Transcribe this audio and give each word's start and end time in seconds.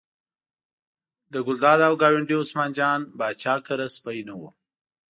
له 1.31 1.39
ګلداد 1.47 1.79
او 1.87 1.93
ګاونډي 2.01 2.35
عثمان 2.41 2.69
جان 2.77 2.99
پاچا 3.17 3.53
کره 3.65 3.87
سپی 3.95 4.19
نه 4.27 4.33
و. 4.39 4.41